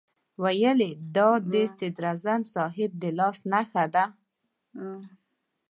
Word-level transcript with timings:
ویل 0.43 0.79
یې 0.87 0.91
دا 1.15 1.29
د 1.51 1.53
صدراعظم 1.77 2.41
صاحب 2.53 2.91
د 3.01 3.03
لاس 3.17 3.37
نښه 3.51 3.85
ده. 3.93 4.05